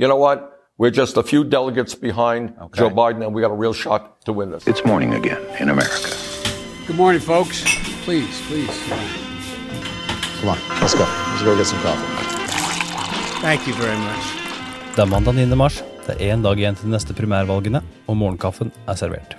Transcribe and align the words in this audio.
you 0.00 0.08
know 0.08 0.16
what? 0.16 0.38
We're 0.78 0.96
just 1.02 1.18
a 1.18 1.22
few 1.22 1.44
delegates 1.44 1.94
behind 1.94 2.56
okay. 2.58 2.78
Joe 2.78 2.90
Biden, 2.90 3.22
and 3.24 3.34
we 3.34 3.42
got 3.42 3.50
a 3.50 3.60
real 3.64 3.74
shot 3.74 4.24
to 4.24 4.32
win 4.32 4.50
this. 4.50 4.66
It's 4.66 4.82
morning 4.82 5.12
again 5.12 5.42
in 5.60 5.68
America. 5.68 6.08
Good 6.86 6.96
morning, 6.96 7.20
folks. 7.20 7.62
Please, 8.06 8.40
please. 8.48 8.72
Come 10.40 10.48
on, 10.48 10.58
let's 10.80 10.94
go. 10.94 11.04
Let's 11.04 11.42
go 11.42 11.54
get 11.54 11.66
some 11.66 11.82
coffee. 11.84 12.08
Thank 13.42 13.66
you 13.68 13.74
very 13.74 13.98
much. 13.98 14.24
Det 14.96 15.02
er 15.02 15.06
mandag 15.06 15.34
9. 15.34 15.56
mars. 15.56 15.82
Det 16.06 16.16
er 16.16 16.34
én 16.34 16.42
dag 16.42 16.58
igjen 16.58 16.74
til 16.74 16.88
de 16.88 16.96
neste 16.96 17.14
primærvalgene, 17.14 17.82
og 18.08 18.16
morgenkaffen 18.16 18.72
er 18.88 18.96
servert. 18.96 19.36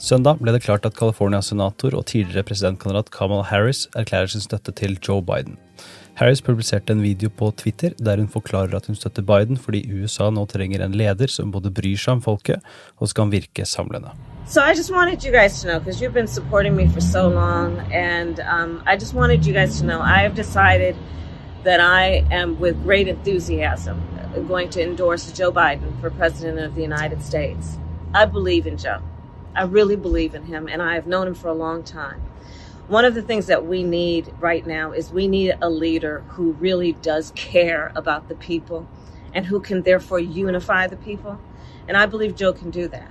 Søndag 0.00 0.38
ble 0.40 0.54
det 0.54 0.62
klart 0.64 0.86
at 0.88 0.94
Californias 0.96 1.50
senator 1.50 1.92
og 1.92 2.06
tidligere 2.08 2.46
presidentkandidat 2.48 3.10
Kamal 3.12 3.42
Harris 3.44 3.82
erklærer 3.92 4.30
sin 4.32 4.40
støtte 4.40 4.72
til 4.72 4.94
Joe 4.96 5.20
Biden. 5.20 5.58
Harris 6.16 6.40
publiserte 6.40 6.94
en 6.94 7.02
video 7.02 7.28
på 7.28 7.50
Twitter 7.56 7.92
der 7.98 8.16
hun 8.16 8.28
forklarer 8.28 8.76
at 8.76 8.86
hun 8.86 8.96
støtter 8.96 9.22
Biden 9.22 9.60
fordi 9.60 9.82
USA 9.92 10.30
nå 10.30 10.46
trenger 10.46 10.84
en 10.84 10.96
leder 10.96 11.28
som 11.28 11.52
både 11.52 11.70
bryr 11.70 12.00
seg 12.00 12.14
om 12.16 12.22
folket 12.24 12.64
og 12.96 13.12
skal 13.12 13.28
virke 13.28 13.66
samlende. 13.68 14.14
So 14.46 14.64
I 14.64 14.72
just 14.72 14.90
wanted 14.90 15.22
you 15.24 15.32
guys 15.32 15.60
to 15.60 15.68
know 15.68 15.78
because 15.78 16.00
you've 16.00 16.16
been 16.16 16.32
supporting 16.32 16.74
me 16.74 16.88
for 16.88 17.00
so 17.00 17.28
long, 17.28 17.78
and 17.92 18.40
um, 18.40 18.82
I 18.86 18.96
just 18.96 19.14
wanted 19.14 19.46
you 19.46 19.52
guys 19.52 19.78
to 19.80 19.84
know 19.84 20.00
I 20.00 20.22
have 20.24 20.34
decided 20.34 20.96
that 21.64 21.80
I 21.80 22.24
am, 22.32 22.58
with 22.58 22.82
great 22.84 23.06
enthusiasm, 23.06 24.00
going 24.48 24.70
to 24.70 24.80
endorse 24.80 25.30
Joe 25.38 25.52
Biden 25.52 26.00
for 26.00 26.10
President 26.10 26.58
of 26.58 26.74
the 26.74 26.82
United 26.82 27.22
States. 27.22 27.78
I 28.14 28.24
believe 28.24 28.66
in 28.66 28.78
Joe. 28.78 29.09
I 29.54 29.62
really 29.64 29.96
believe 29.96 30.34
in 30.34 30.44
him, 30.44 30.68
and 30.68 30.80
I 30.80 30.94
have 30.94 31.06
known 31.06 31.26
him 31.26 31.34
for 31.34 31.48
a 31.48 31.54
long 31.54 31.82
time. 31.82 32.22
One 32.88 33.04
of 33.04 33.14
the 33.14 33.22
things 33.22 33.46
that 33.46 33.66
we 33.66 33.84
need 33.84 34.32
right 34.40 34.66
now 34.66 34.92
is 34.92 35.12
we 35.12 35.28
need 35.28 35.56
a 35.62 35.70
leader 35.70 36.24
who 36.30 36.52
really 36.52 36.92
does 36.92 37.32
care 37.36 37.92
about 37.94 38.28
the 38.28 38.34
people 38.34 38.88
and 39.32 39.46
who 39.46 39.60
can 39.60 39.82
therefore 39.82 40.18
unify 40.18 40.88
the 40.88 40.96
people. 40.96 41.40
And 41.86 41.96
I 41.96 42.06
believe 42.06 42.34
Joe 42.34 42.52
can 42.52 42.70
do 42.70 42.88
that. 42.88 43.08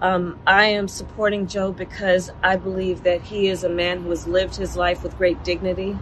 Um, 0.00 0.38
I 0.46 0.66
am 0.66 0.86
supporting 0.86 1.48
Joe 1.48 1.72
because 1.72 2.30
I 2.42 2.56
believe 2.56 3.02
that 3.02 3.22
he 3.22 3.48
is 3.48 3.64
a 3.64 3.68
man 3.68 4.02
who 4.02 4.10
has 4.10 4.28
lived 4.28 4.54
his 4.54 4.76
life 4.76 5.02
with 5.02 5.18
great 5.18 5.42
dignity. 5.42 5.98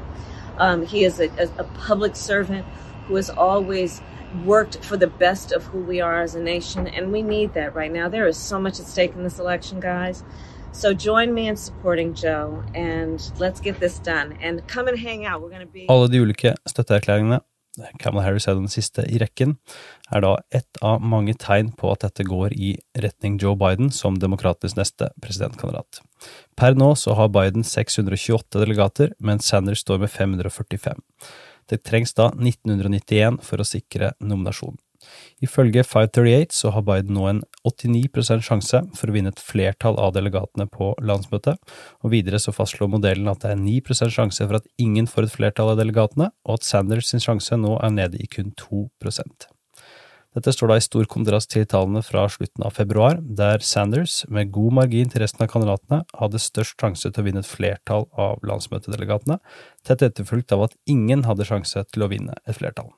Um, 0.58 0.84
he 0.84 1.04
is 1.04 1.18
a, 1.18 1.28
a, 1.38 1.48
a 1.58 1.64
public 1.64 2.16
servant 2.16 2.66
who 3.06 3.16
has 3.16 3.30
always 3.30 4.02
worked 4.44 4.84
for 4.84 4.96
the 4.96 5.06
best 5.06 5.52
of 5.52 5.64
who 5.64 5.80
we 5.80 6.00
are 6.00 6.22
as 6.22 6.34
a 6.34 6.40
nation, 6.40 6.86
and 6.86 7.12
we 7.12 7.22
need 7.22 7.54
that 7.54 7.74
right 7.74 7.92
now. 7.92 8.08
There 8.08 8.28
is 8.28 8.36
so 8.36 8.58
much 8.58 8.80
at 8.80 8.86
stake 8.86 9.14
in 9.14 9.22
this 9.22 9.38
election, 9.38 9.80
guys. 9.80 10.24
So 10.72 10.92
join 10.92 11.32
me 11.32 11.48
in 11.48 11.56
supporting 11.56 12.14
Joe, 12.14 12.62
and 12.74 13.20
let's 13.38 13.60
get 13.60 13.80
this 13.80 13.98
done. 13.98 14.36
And 14.42 14.66
come 14.68 14.88
and 14.88 14.98
hang 14.98 15.24
out. 15.24 15.40
We're 15.40 15.50
going 15.50 15.66
to 15.66 15.72
be 15.72 15.86
Alle 15.88 16.08
de 16.08 16.20
ulike 16.20 16.54
støtteerklæringene, 16.68 17.40
Camal 18.00 18.24
Harris 18.24 18.46
er 18.48 18.54
den 18.56 18.68
siste 18.68 19.04
i 19.08 19.18
rekken, 19.20 19.56
er 20.12 20.22
da 20.24 20.36
ett 20.54 20.78
av 20.84 21.00
mange 21.04 21.34
tegn 21.36 21.72
på 21.76 21.90
at 21.92 22.04
dette 22.06 22.24
går 22.24 22.54
i 22.56 22.74
retning 22.96 23.38
Joe 23.40 23.56
Biden 23.56 23.90
som 23.92 24.16
demokratenes 24.20 24.76
neste 24.78 25.10
presidentkandidat. 25.22 26.00
Per 26.56 26.76
nå 26.76 26.94
så 26.96 27.16
har 27.18 27.32
Biden 27.32 27.64
628 27.64 28.60
delegater, 28.60 29.12
mens 29.20 29.48
Sanders 29.48 29.84
står 29.84 30.00
med 30.04 30.12
545. 30.12 31.04
Det 31.70 31.82
trengs 31.86 32.14
da 32.16 32.30
1991 32.34 33.40
for 33.44 33.62
å 33.62 33.66
sikre 33.66 34.12
nominasjonen. 34.20 34.78
Ifølge 35.44 35.84
538 35.84 36.54
så 36.56 36.72
har 36.74 36.84
Biden 36.86 37.14
nå 37.16 37.26
en 37.30 37.42
89% 37.68 38.44
sjanse 38.46 38.80
for 38.96 39.10
å 39.10 39.14
vinne 39.14 39.32
et 39.34 39.42
flertall 39.42 39.98
av 40.02 40.14
delegatene 40.16 40.66
på 40.72 40.92
landsmøtet, 40.98 41.60
og 42.02 42.14
videre 42.14 42.40
så 42.42 42.54
fastslår 42.56 42.90
modellen 42.96 43.28
at 43.30 43.44
det 43.44 43.52
er 43.52 43.60
9% 43.60 44.14
sjanse 44.16 44.46
for 44.46 44.60
at 44.60 44.70
ingen 44.82 45.10
får 45.10 45.28
et 45.28 45.36
flertall 45.36 45.74
av 45.74 45.82
delegatene, 45.82 46.30
og 46.46 46.58
at 46.58 46.66
Sanders 46.66 47.12
sin 47.12 47.22
sjanse 47.22 47.60
nå 47.60 47.76
er 47.82 47.94
nede 47.94 48.22
i 48.22 48.30
kun 48.30 48.54
2 48.56 48.86
dette 50.36 50.52
står 50.52 50.68
da 50.68 50.76
i 50.76 50.84
stor 50.84 51.06
kontrast 51.08 51.48
til 51.54 51.64
tallene 51.64 52.02
fra 52.04 52.26
slutten 52.28 52.66
av 52.66 52.74
februar, 52.76 53.16
der 53.38 53.62
Sanders, 53.64 54.18
med 54.28 54.50
god 54.52 54.74
margin 54.76 55.08
til 55.08 55.22
resten 55.22 55.46
av 55.46 55.48
kandidatene, 55.48 56.02
hadde 56.20 56.40
størst 56.42 56.76
sjanse 56.76 57.08
til 57.08 57.22
å 57.22 57.24
vinne 57.24 57.40
et 57.40 57.48
flertall 57.48 58.04
av 58.20 58.44
landsmøtedelegatene, 58.44 59.38
tett 59.88 60.04
etterfulgt 60.04 60.52
av 60.52 60.66
at 60.66 60.76
ingen 60.92 61.24
hadde 61.24 61.48
sjanse 61.48 61.86
til 61.88 62.04
å 62.04 62.10
vinne 62.12 62.36
et 62.44 62.58
flertall. 62.58 62.92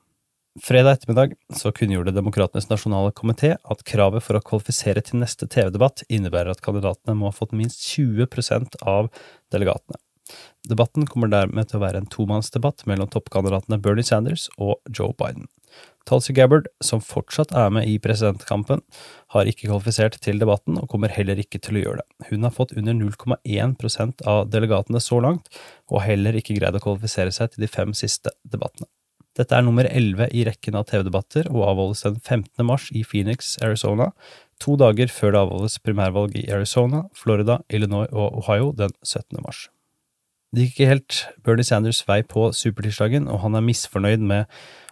Fredag 0.59 0.97
ettermiddag 0.97 1.37
så 1.55 1.71
kunngjorde 1.71 2.17
Demokratenes 2.17 2.67
nasjonale 2.73 3.13
komité 3.15 3.53
at 3.55 3.85
kravet 3.87 4.25
for 4.27 4.35
å 4.35 4.43
kvalifisere 4.43 5.05
til 5.07 5.21
neste 5.23 5.47
TV-debatt 5.47 6.03
innebærer 6.11 6.51
at 6.51 6.65
kandidatene 6.65 7.15
må 7.21 7.31
ha 7.31 7.37
fått 7.37 7.55
minst 7.55 7.85
20% 7.93 8.81
av 8.83 9.13
delegatene. 9.55 10.01
Debatten 10.69 11.07
kommer 11.07 11.31
dermed 11.31 11.71
til 11.71 11.79
å 11.79 11.85
være 11.87 12.03
en 12.03 12.11
tomannsdebatt 12.11 12.83
mellom 12.91 13.07
toppkandidatene 13.15 13.79
Bernie 13.85 14.05
Sanders 14.05 14.49
og 14.59 14.83
Joe 14.91 15.15
Biden. 15.15 15.47
Tulsi 16.09 16.33
Gabbard, 16.33 16.69
som 16.81 17.03
fortsatt 17.05 17.53
er 17.53 17.73
med 17.75 17.89
i 17.89 17.99
presidentkampen, 18.01 18.81
har 19.35 19.49
ikke 19.51 19.69
kvalifisert 19.69 20.17
til 20.25 20.41
debatten 20.41 20.79
og 20.81 20.89
kommer 20.89 21.13
heller 21.13 21.41
ikke 21.41 21.61
til 21.61 21.77
å 21.77 21.83
gjøre 21.83 22.03
det. 22.03 22.29
Hun 22.31 22.47
har 22.47 22.55
fått 22.55 22.73
under 22.79 22.97
0,1% 22.97 24.25
av 24.25 24.47
delegatene 24.53 25.03
så 25.05 25.21
langt, 25.25 25.53
og 25.93 26.07
heller 26.07 26.39
ikke 26.39 26.57
greid 26.57 26.79
å 26.79 26.85
kvalifisere 26.85 27.35
seg 27.35 27.53
til 27.53 27.67
de 27.67 27.73
fem 27.73 27.93
siste 27.97 28.33
debattene. 28.49 28.89
Dette 29.39 29.55
er 29.55 29.63
nummer 29.63 29.87
11 29.87 30.33
i 30.35 30.43
rekken 30.49 30.75
av 30.81 30.89
TV-debatter 30.89 31.47
og 31.53 31.67
avholdes 31.69 32.03
den 32.09 32.17
15. 32.19 32.65
mars 32.67 32.89
i 32.91 33.05
Phoenix, 33.07 33.55
Arizona, 33.63 34.11
to 34.59 34.75
dager 34.81 35.13
før 35.15 35.35
det 35.35 35.43
avholdes 35.45 35.79
primærvalg 35.85 36.35
i 36.41 36.49
Arizona, 36.51 37.05
Florida, 37.15 37.61
Illinois 37.71 38.11
og 38.11 38.41
Ohio 38.43 38.73
den 38.75 38.97
17. 39.05 39.39
mars. 39.45 39.69
Det 40.55 40.65
gikk 40.65 40.79
ikke 40.79 40.89
helt 40.89 41.17
Bernie 41.45 41.65
Sanders 41.65 42.01
vei 42.09 42.23
på 42.25 42.47
supertirsdagen, 42.57 43.29
og 43.29 43.43
han 43.43 43.55
er 43.55 43.61
misfornøyd 43.61 44.23
med 44.25 44.45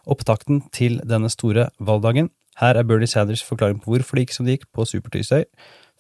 opptakten 0.06 0.60
til 0.72 1.00
denne 1.08 1.30
store 1.32 1.70
valgdagen. 1.80 2.28
Her 2.60 2.76
er 2.76 2.82
Bernie 2.84 3.08
Sanders' 3.08 3.44
forklaring 3.44 3.80
på 3.80 3.90
hvorfor 3.90 4.16
det 4.16 4.26
gikk 4.26 4.36
som 4.36 4.46
det 4.46 4.58
gikk 4.58 4.66
på 4.74 4.84
supertirsdag, 4.84 5.44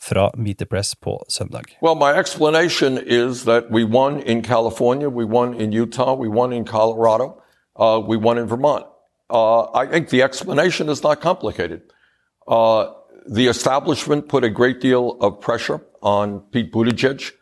fra 0.00 0.30
Meet 0.36 0.58
the 0.58 0.66
Press 0.66 0.94
på 0.96 1.24
søndag. 1.28 1.62
Well, 1.82 1.94
my 1.94 2.12
explanation 2.20 2.98
is 2.98 3.44
that 3.44 3.64
we 3.70 3.84
won 3.84 4.20
in 4.20 4.42
California, 4.42 5.08
we 5.08 5.24
won 5.24 5.54
Utah, 5.72 6.14
we 6.14 6.28
won 6.28 6.52
in 6.52 6.66
Colorado. 6.66 7.40
Uh, 7.78 8.00
we 8.08 8.16
won 8.16 8.36
Vermont. 8.48 8.84
Uh, 9.30 9.62
I 9.74 9.86
think 9.86 10.08
the 10.08 10.22
explanation 10.22 10.88
is 10.88 11.02
not 11.02 11.20
complicated. 11.20 11.80
Uh, 12.46 12.86
the 13.26 13.48
establishment 13.48 14.28
put 14.28 14.44
a 14.44 14.50
great 14.50 14.80
deal 14.80 15.16
of 15.20 15.40
pressure 15.40 15.80
on 16.02 16.40
Pete 16.52 16.72
Buttigieg, 16.72 17.32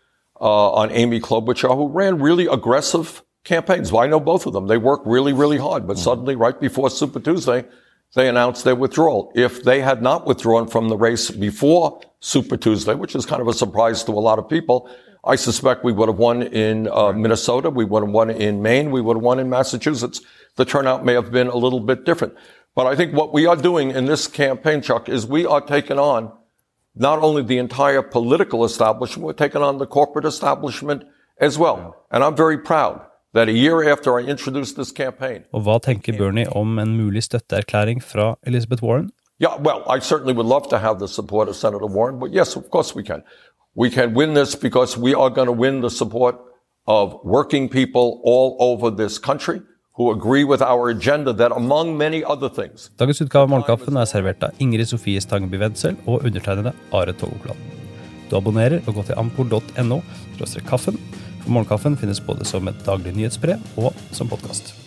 uh, 0.45 0.73
on 0.73 0.91
Amy 0.93 1.21
Klobuchar, 1.21 1.75
who 1.75 1.89
ran 1.89 2.21
really 2.21 2.47
aggressive 2.47 3.23
campaigns. 3.45 3.91
Well, 3.91 4.03
I 4.03 4.07
know 4.07 4.21
both 4.21 4.45
of 4.45 4.53
them. 4.53 4.67
They 4.67 4.77
work 4.77 5.01
really, 5.07 5.33
really 5.33 5.57
hard, 5.57 5.87
but 5.87 5.95
mm-hmm. 5.95 6.05
suddenly, 6.05 6.37
right 6.37 6.61
before 6.61 6.91
Super 6.91 7.19
Tuesday, 7.19 7.65
they 8.15 8.29
announced 8.29 8.63
their 8.63 8.77
withdrawal. 8.77 9.33
If 9.35 9.65
they 9.65 9.81
had 9.81 10.03
not 10.03 10.27
withdrawn 10.27 10.69
from 10.69 10.91
the 10.91 10.99
race 10.99 11.31
before 11.31 12.01
Super 12.21 12.59
Tuesday, 12.59 12.95
which 12.95 13.17
is 13.17 13.25
kind 13.25 13.41
of 13.41 13.49
a 13.49 13.55
surprise 13.55 14.05
to 14.05 14.13
a 14.13 14.21
lot 14.21 14.39
of 14.39 14.47
people, 14.49 14.89
I 15.25 15.37
suspect 15.37 15.83
we 15.83 15.93
would 15.93 16.11
have 16.11 16.19
won 16.19 16.43
in 16.43 16.89
uh, 16.89 17.15
Minnesota. 17.15 17.71
We 17.71 17.87
would 17.87 18.03
have 18.03 18.13
won 18.13 18.29
in 18.29 18.61
Maine. 18.61 18.91
We 18.91 19.01
would 19.01 19.17
have 19.17 19.25
won 19.25 19.39
in 19.39 19.49
Massachusetts. 19.49 20.21
The 20.57 20.67
turnout 20.67 21.07
may 21.07 21.15
have 21.15 21.33
been 21.33 21.49
a 21.49 21.57
little 21.57 21.81
bit 21.81 22.05
different. 22.05 22.35
But 22.75 22.87
I 22.87 22.95
think 22.95 23.15
what 23.15 23.33
we 23.33 23.47
are 23.47 23.57
doing 23.57 23.93
in 23.93 24.05
this 24.05 24.29
campaign, 24.29 24.83
Chuck, 24.83 25.09
is 25.09 25.27
we 25.27 25.47
are 25.47 25.63
taking 25.63 25.99
on 25.99 26.31
not 26.95 27.19
only 27.23 27.43
the 27.43 27.59
entire 27.59 28.03
political 28.03 28.65
establishment, 28.65 29.27
we're 29.27 29.33
taking 29.33 29.63
on 29.63 29.79
the 29.79 29.87
corporate 29.87 30.25
establishment 30.25 31.03
as 31.41 31.59
well. 31.59 32.07
And 32.11 32.23
I'm 32.23 32.37
very 32.37 32.59
proud 32.59 33.01
that 33.33 33.49
a 33.49 33.53
year 33.53 33.91
after 33.91 34.19
I 34.19 34.23
introduced 34.23 34.77
this 34.77 34.93
campaign. 34.93 35.45
Og 35.53 35.63
hva 35.63 35.79
tenker 35.83 36.17
Bernie 36.19 36.47
om 36.57 36.79
en 36.79 36.97
mulig 36.97 37.23
støtteerklæring 37.23 38.03
fra 38.03 38.37
Elizabeth 38.47 38.83
Warren? 38.83 39.11
Yeah, 39.41 39.57
well, 39.61 39.83
I 39.89 39.99
certainly 39.99 40.33
would 40.33 40.47
love 40.47 40.69
to 40.69 40.79
have 40.79 40.99
the 41.01 41.09
support 41.09 41.49
of 41.49 41.57
Senator 41.57 41.87
Warren, 41.87 42.21
but 42.21 42.33
yes, 42.33 42.57
of 42.57 42.71
course 42.71 42.95
we 42.95 43.03
can. 43.03 43.23
We 43.75 43.91
can 43.91 44.15
win 44.15 44.35
this 44.35 44.55
because 44.55 44.97
we 44.97 45.15
are 45.15 45.31
going 45.31 45.49
to 45.49 45.53
win 45.53 45.81
the 45.81 45.91
support 45.91 46.37
of 46.87 47.19
working 47.25 47.69
people 47.69 48.21
all 48.23 48.57
over 48.61 48.91
this 48.91 49.19
country 49.19 49.61
Dagens 52.99 53.21
utgave 53.23 53.47
av 53.47 53.51
Morgenkaffen 53.53 54.01
er 54.01 54.09
servert 54.11 54.43
av 54.43 54.59
Ingrid 54.59 54.91
Sofie 54.91 55.23
Stangeby 55.23 55.61
Wendsel 55.63 55.95
og 56.03 56.27
undertegnede 56.27 56.75
Are 56.91 57.15
Togokland. 57.15 57.61
Du 58.27 58.35
abonnerer 58.35 58.83
og 58.89 58.99
går 58.99 59.07
til 59.13 59.21
ampol.no 59.23 60.01
kaffen. 60.67 60.99
For 61.45 61.51
Morgenkaffen 61.55 61.95
finnes 62.01 62.19
både 62.27 62.43
som 62.49 62.67
et 62.67 62.83
daglig 62.83 63.15
nyhetsbrev 63.15 63.63
og 63.79 63.95
som 64.11 64.27
podkast. 64.33 64.84